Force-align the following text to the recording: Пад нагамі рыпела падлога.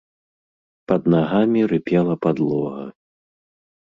Пад 0.91 1.01
нагамі 1.13 1.61
рыпела 1.73 2.15
падлога. 2.27 2.87